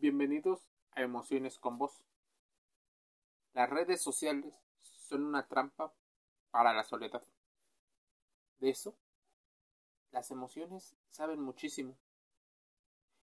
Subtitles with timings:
[0.00, 1.92] Bienvenidos a Emociones con Vos.
[3.52, 5.92] Las redes sociales son una trampa
[6.50, 7.22] para la soledad.
[8.60, 8.96] De eso,
[10.10, 11.98] las emociones saben muchísimo.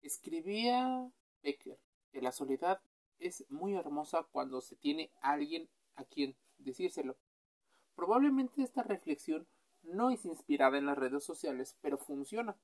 [0.02, 1.12] Escribía
[1.44, 1.78] Becker
[2.12, 2.82] que la soledad
[3.20, 7.18] es muy hermosa cuando se tiene alguien a quien decírselo.
[7.94, 9.46] Probablemente esta reflexión
[9.84, 12.58] no es inspirada en las redes sociales, pero funciona.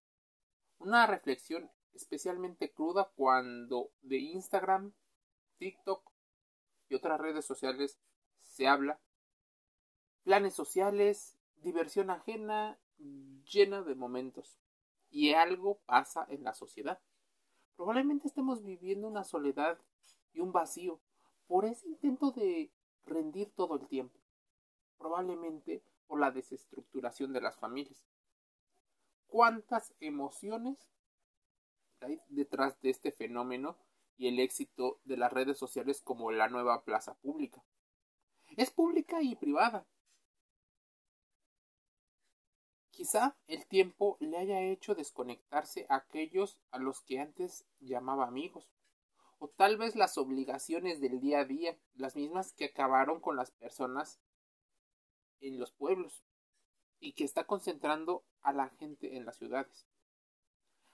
[0.80, 4.94] Una reflexión especialmente cruda cuando de Instagram,
[5.58, 6.10] TikTok
[6.90, 8.00] y otras redes sociales
[8.40, 9.00] se habla.
[10.24, 14.60] Planes sociales, diversión ajena, llena de momentos.
[15.10, 17.02] Y algo pasa en la sociedad.
[17.76, 19.80] Probablemente estemos viviendo una soledad
[20.34, 21.00] y un vacío
[21.48, 22.72] por ese intento de
[23.06, 24.20] rendir todo el tiempo.
[24.98, 28.06] Probablemente por la desestructuración de las familias.
[29.28, 30.90] ¿Cuántas emociones
[32.30, 33.78] detrás de este fenómeno
[34.18, 37.64] y el éxito de las redes sociales como la nueva plaza pública.
[38.58, 39.86] Es pública y privada.
[42.92, 48.70] Quizá el tiempo le haya hecho desconectarse a aquellos a los que antes llamaba amigos,
[49.38, 53.52] o tal vez las obligaciones del día a día, las mismas que acabaron con las
[53.52, 54.20] personas
[55.40, 56.26] en los pueblos
[57.00, 59.88] y que está concentrando a la gente en las ciudades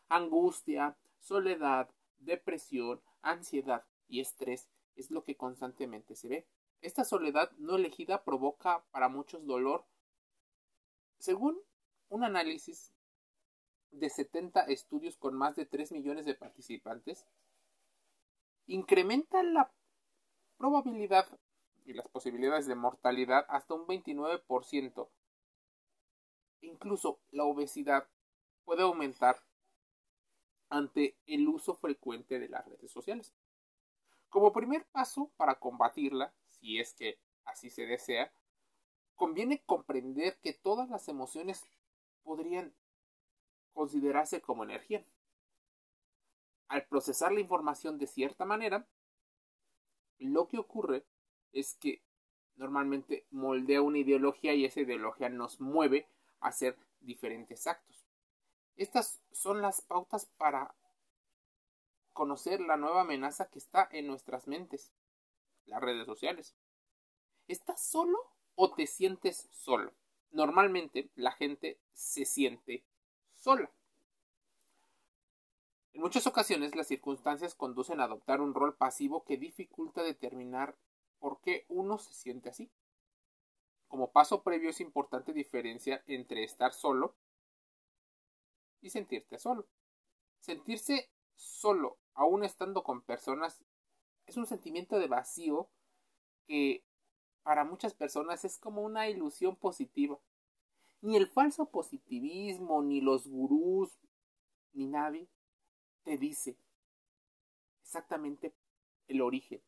[0.10, 1.90] angustia, soledad,
[2.20, 6.48] depresión, ansiedad y estrés es lo que constantemente se ve.
[6.82, 9.86] Esta soledad no elegida provoca para muchos dolor.
[11.18, 11.58] Según
[12.10, 12.94] un análisis
[13.92, 17.26] de 70 estudios con más de 3 millones de participantes,
[18.68, 19.72] incrementa la
[20.58, 21.28] probabilidad
[21.86, 25.10] y las posibilidades de mortalidad hasta un 29%.
[26.62, 28.08] Incluso la obesidad
[28.64, 29.40] puede aumentar
[30.76, 33.34] ante el uso frecuente de las redes sociales.
[34.28, 38.34] Como primer paso para combatirla, si es que así se desea,
[39.16, 41.66] conviene comprender que todas las emociones
[42.24, 42.76] podrían
[43.72, 45.02] considerarse como energía.
[46.68, 48.86] Al procesar la información de cierta manera,
[50.18, 51.06] lo que ocurre
[51.54, 52.02] es que
[52.58, 56.10] normalmente moldea una ideología y esa ideología nos mueve
[56.42, 57.95] a hacer diferentes actos.
[58.76, 60.76] Estas son las pautas para
[62.12, 64.94] conocer la nueva amenaza que está en nuestras mentes,
[65.66, 66.56] las redes sociales.
[67.48, 68.18] ¿Estás solo
[68.56, 69.94] o te sientes solo?
[70.32, 72.84] Normalmente la gente se siente
[73.36, 73.72] sola.
[75.94, 80.76] En muchas ocasiones las circunstancias conducen a adoptar un rol pasivo que dificulta determinar
[81.20, 82.70] por qué uno se siente así.
[83.88, 87.16] Como paso previo es importante diferenciar entre estar solo
[88.86, 89.68] y sentirte solo.
[90.42, 93.66] Sentirse solo, aún estando con personas,
[94.28, 95.70] es un sentimiento de vacío
[96.46, 96.86] que
[97.42, 100.20] para muchas personas es como una ilusión positiva.
[101.02, 103.98] Ni el falso positivismo, ni los gurús,
[104.74, 105.28] ni nadie
[106.04, 106.56] te dice
[107.82, 108.54] exactamente
[109.08, 109.64] el origen.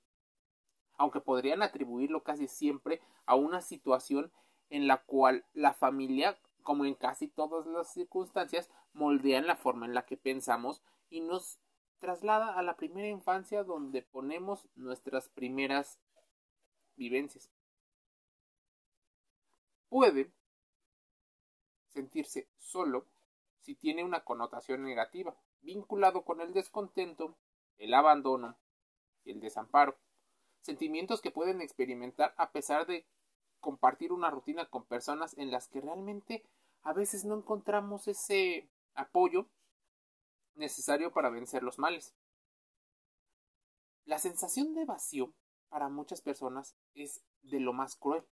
[0.93, 4.31] Aunque podrían atribuirlo casi siempre a una situación
[4.69, 9.93] en la cual la familia como en casi todas las circunstancias, moldean la forma en
[9.93, 11.59] la que pensamos y nos
[11.99, 15.99] traslada a la primera infancia donde ponemos nuestras primeras
[16.95, 17.49] vivencias.
[19.89, 20.31] Puede
[21.89, 23.05] sentirse solo
[23.61, 27.35] si tiene una connotación negativa, vinculado con el descontento,
[27.77, 28.57] el abandono
[29.23, 29.97] y el desamparo,
[30.61, 33.05] sentimientos que pueden experimentar a pesar de
[33.59, 36.43] compartir una rutina con personas en las que realmente
[36.83, 39.47] a veces no encontramos ese apoyo
[40.55, 42.13] necesario para vencer los males.
[44.03, 45.33] La sensación de vacío
[45.69, 48.25] para muchas personas es de lo más cruel.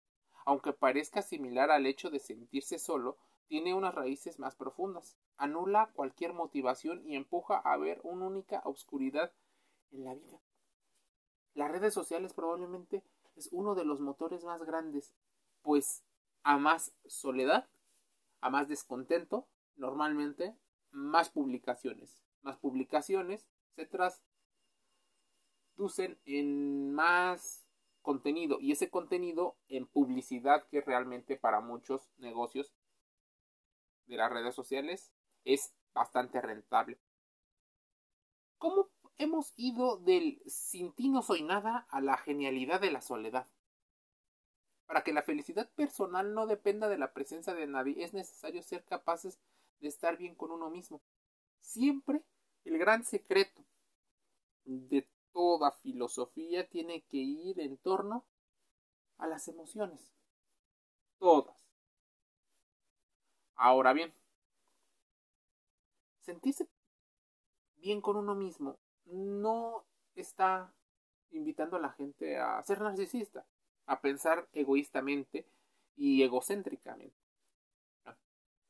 [0.44, 3.16] Aunque parezca similar al hecho de sentirse solo,
[3.47, 5.16] tiene unas raíces más profundas.
[5.36, 9.32] Anula cualquier motivación y empuja a ver una única oscuridad
[9.92, 10.41] en la vida.
[11.54, 13.04] Las redes sociales probablemente
[13.36, 15.15] es uno de los motores más grandes,
[15.62, 16.03] pues
[16.42, 17.68] a más soledad
[18.44, 20.56] a más descontento, normalmente
[20.91, 22.22] más publicaciones.
[22.42, 24.21] Más publicaciones se traducen
[26.24, 27.65] en más
[28.03, 32.72] contenido y ese contenido en publicidad que realmente para muchos negocios
[34.06, 35.10] de las redes sociales
[35.44, 37.00] es bastante rentable.
[38.59, 43.47] ¿Cómo hemos ido del sin ti no soy nada a la genialidad de la soledad?
[44.86, 48.84] Para que la felicidad personal no dependa de la presencia de nadie, es necesario ser
[48.84, 51.00] capaces de estar bien con uno mismo.
[51.60, 52.22] Siempre
[52.65, 53.65] el gran secreto
[54.65, 55.06] de
[55.82, 58.24] filosofía tiene que ir en torno
[59.18, 60.00] a las emociones.
[61.18, 61.56] Todas.
[63.56, 64.12] Ahora bien,
[66.22, 66.68] sentirse
[67.77, 69.84] bien con uno mismo no
[70.15, 70.72] está
[71.30, 73.44] invitando a la gente a ser narcisista,
[73.86, 75.47] a pensar egoístamente
[75.97, 77.23] y egocéntricamente.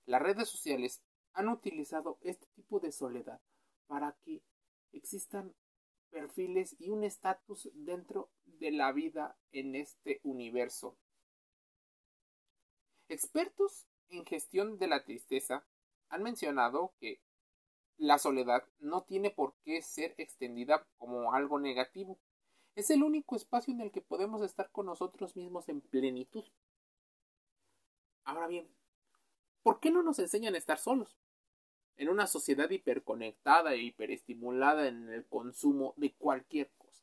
[0.07, 1.03] Las redes sociales
[1.33, 3.41] han utilizado este tipo de soledad
[3.87, 4.43] para que
[4.93, 5.55] existan
[6.11, 10.97] perfiles y un estatus dentro de la vida en este universo.
[13.09, 15.67] Expertos en gestión de la tristeza
[16.09, 17.21] han mencionado que
[17.97, 22.19] la soledad no tiene por qué ser extendida como algo negativo.
[22.75, 26.45] Es el único espacio en el que podemos estar con nosotros mismos en plenitud.
[28.25, 28.69] Ahora bien,
[29.65, 31.19] ¿por qué no nos enseñan a estar solos?
[31.97, 37.03] En una sociedad hiperconectada e hiperestimulada en el consumo de cualquier cosa.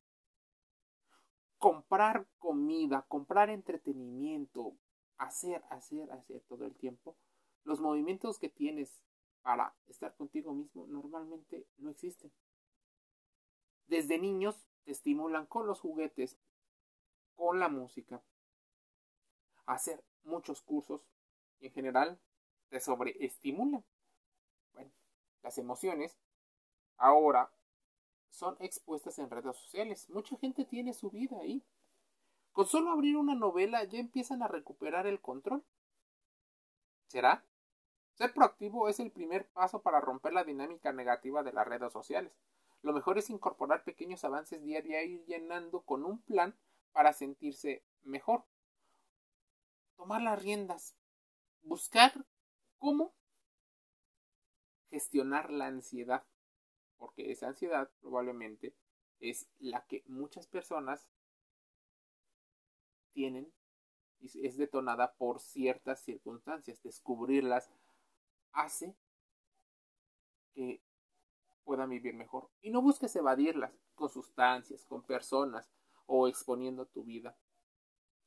[1.58, 4.78] Comprar comida, comprar entretenimiento,
[5.18, 7.18] hacer, hacer, hacer todo el tiempo.
[7.63, 9.04] Los movimientos que tienes
[9.42, 12.31] para estar contigo mismo normalmente no existen.
[13.88, 16.38] Desde niños te estimulan con los juguetes,
[17.36, 18.22] con la música,
[19.66, 21.02] hacer muchos cursos
[21.60, 22.19] y en general
[22.71, 23.83] te sobreestimulan.
[24.73, 24.91] Bueno,
[25.44, 26.18] las emociones
[26.97, 27.51] ahora
[28.29, 30.09] son expuestas en redes sociales.
[30.09, 31.63] Mucha gente tiene su vida ahí.
[32.53, 35.63] Con solo abrir una novela ya empiezan a recuperar el control.
[37.07, 37.45] ¿Será?
[38.13, 42.31] Ser proactivo es el primer paso para romper la dinámica negativa de las redes sociales.
[42.83, 46.56] Lo mejor es incorporar pequeños avances día a día ir llenando con un plan
[46.94, 48.45] para sentirse mejor.
[49.97, 50.95] Tomar las riendas.
[51.63, 52.13] Buscar
[52.81, 53.13] cómo
[54.89, 56.25] gestionar la ansiedad.
[56.98, 58.75] Porque esa ansiedad probablemente
[59.19, 61.07] es la que muchas personas
[63.13, 63.54] tienen
[64.19, 66.81] y es detonada por ciertas circunstancias.
[66.83, 67.72] Descubrirlas
[68.51, 68.95] hace
[70.54, 70.81] que
[71.63, 72.50] puedan vivir mejor.
[72.62, 75.69] Y no busques evadirlas con sustancias, con personas
[76.07, 77.38] o exponiendo tu vida.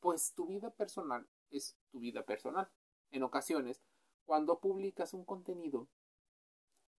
[0.01, 2.71] Pues tu vida personal es tu vida personal.
[3.11, 3.81] En ocasiones,
[4.25, 5.89] cuando publicas un contenido,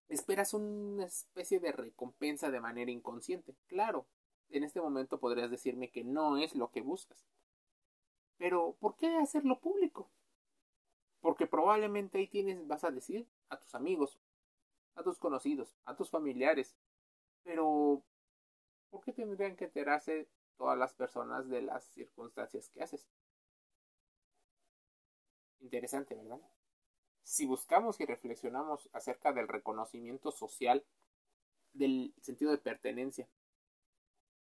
[0.08, 3.56] esperas una especie de recompensa de manera inconsciente.
[3.66, 4.06] Claro,
[4.50, 7.26] en este momento podrías decirme que no es lo que buscas.
[8.38, 10.10] Pero, ¿por qué hacerlo público?
[11.20, 14.18] Porque probablemente ahí tienes, vas a decir, a tus amigos,
[14.94, 16.76] a tus conocidos, a tus familiares.
[17.42, 18.02] Pero,
[18.90, 23.08] ¿por qué tendrían que enterarse todas las personas de las circunstancias que haces?
[25.60, 26.40] Interesante, ¿verdad?
[27.26, 30.86] Si buscamos y reflexionamos acerca del reconocimiento social,
[31.72, 33.28] del sentido de pertenencia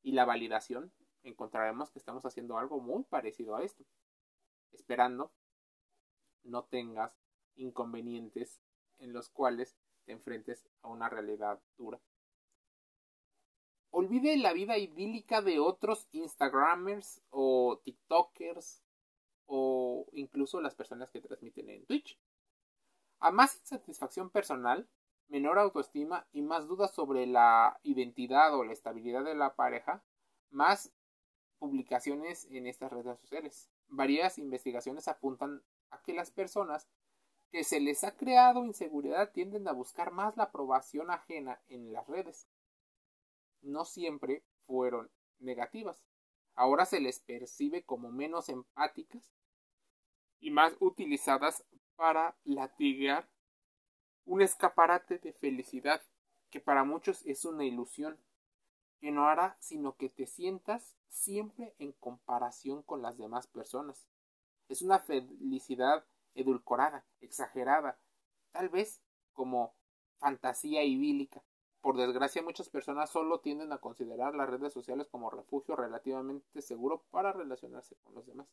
[0.03, 0.91] y la validación,
[1.23, 3.85] encontraremos que estamos haciendo algo muy parecido a esto,
[4.73, 5.31] esperando
[6.45, 7.15] no tengas
[7.57, 8.59] inconvenientes
[9.01, 9.77] en los cuales
[10.07, 12.01] te enfrentes a una realidad dura.
[13.91, 18.83] Olvide la vida idílica de otros Instagramers o TikTokers
[19.45, 22.19] o incluso las personas que transmiten en Twitch.
[23.23, 24.89] A más insatisfacción personal,
[25.29, 30.03] menor autoestima y más dudas sobre la identidad o la estabilidad de la pareja,
[30.51, 30.93] más
[31.61, 33.71] publicaciones en estas redes sociales.
[33.87, 36.89] Varias investigaciones apuntan a que las personas
[37.53, 42.09] que se les ha creado inseguridad tienden a buscar más la aprobación ajena en las
[42.09, 42.49] redes.
[43.61, 46.03] No siempre fueron negativas.
[46.57, 49.31] Ahora se les percibe como menos empáticas
[50.41, 51.65] y más utilizadas
[51.97, 53.29] para latigar
[54.25, 56.03] un escaparate de felicidad
[56.51, 58.19] que para muchos es una ilusión
[59.01, 64.07] que no hará sino que te sientas siempre en comparación con las demás personas.
[64.69, 67.99] Es una felicidad edulcorada, exagerada,
[68.53, 69.75] tal vez como
[70.19, 71.43] fantasía idílica.
[71.81, 77.03] Por desgracia, muchas personas solo tienden a considerar las redes sociales como refugio relativamente seguro
[77.11, 78.47] para relacionarse con los demás.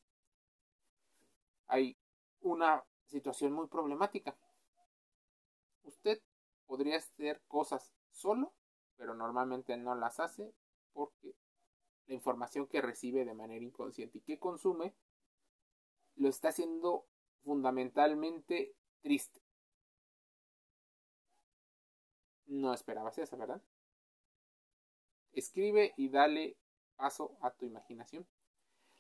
[1.67, 1.96] Hay
[2.41, 4.38] una situación muy problemática.
[5.84, 6.22] Usted
[6.66, 8.54] podría hacer cosas solo,
[8.96, 10.54] pero normalmente no las hace
[10.94, 11.36] porque
[12.08, 14.94] la información que recibe de manera inconsciente y que consume
[16.16, 17.06] lo está haciendo
[17.42, 19.42] fundamentalmente triste.
[22.48, 23.62] No esperabas eso, ¿verdad?
[25.32, 26.58] Escribe y dale
[26.96, 28.28] paso a tu imaginación.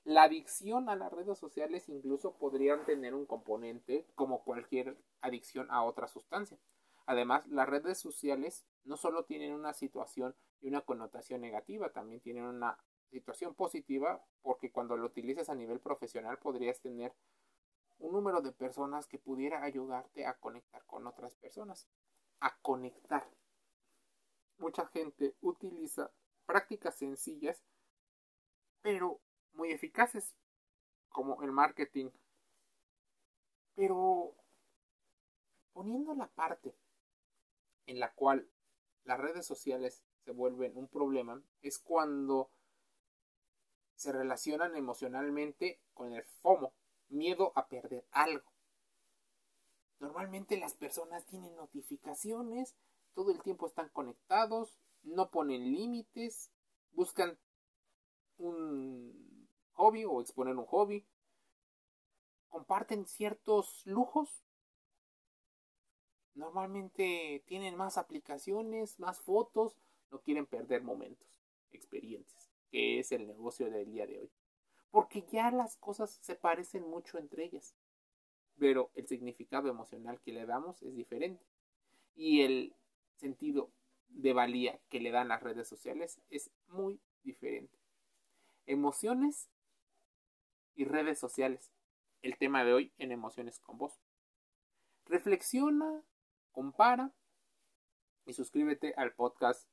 [0.09, 5.83] La adicción a las redes sociales incluso podrían tener un componente como cualquier adicción a
[5.83, 6.57] otra sustancia.
[7.05, 12.45] Además, las redes sociales no solo tienen una situación y una connotación negativa, también tienen
[12.45, 12.79] una
[13.11, 17.13] situación positiva porque cuando lo utilizas a nivel profesional podrías tener
[17.99, 21.87] un número de personas que pudiera ayudarte a conectar con otras personas.
[22.39, 23.23] A conectar.
[24.57, 26.09] Mucha gente utiliza
[26.47, 27.61] prácticas sencillas
[28.81, 29.21] pero
[29.59, 30.33] muy eficaces
[31.09, 32.09] como el marketing.
[33.75, 34.33] Pero
[35.73, 36.73] poniendo la parte
[37.85, 38.49] en la cual
[39.03, 42.49] las redes sociales se vuelven un problema es cuando
[43.95, 46.73] se relacionan emocionalmente con el FOMO,
[47.09, 48.49] miedo a perder algo.
[49.99, 52.77] Normalmente las personas tienen notificaciones,
[53.13, 54.73] todo el tiempo están conectados,
[55.03, 56.49] no ponen límites,
[56.93, 57.37] buscan
[58.37, 59.28] un
[59.79, 61.05] hobby o exponer un hobby,
[62.49, 64.43] comparten ciertos lujos
[66.39, 69.75] Normalmente tienen más aplicaciones, más fotos,
[70.09, 71.27] no quieren perder momentos,
[71.71, 74.31] experiencias, que es el negocio del día de hoy.
[74.89, 77.75] Porque ya las cosas se parecen mucho entre ellas,
[78.57, 81.45] pero el significado emocional que le damos es diferente.
[82.15, 82.73] Y el
[83.17, 83.69] sentido
[84.07, 87.77] de valía que le dan las redes sociales es muy diferente.
[88.65, 89.49] Emociones
[90.75, 91.73] y redes sociales.
[92.21, 93.99] El tema de hoy en Emociones con Vos.
[95.05, 96.03] Reflexiona
[96.51, 97.11] compara
[98.25, 99.67] y suscríbete al podcast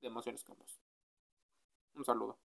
[0.00, 0.80] de Emociones Campos.
[1.94, 2.38] Un saludo.